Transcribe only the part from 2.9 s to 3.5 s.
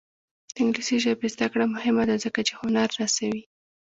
رسوي.